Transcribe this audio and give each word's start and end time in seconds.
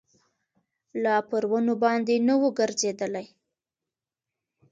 لا 1.03 1.15
پر 1.29 1.43
ونو 1.51 1.73
باندي 1.83 2.17
نه 2.27 2.33
ووګرځېدلی 2.41 3.25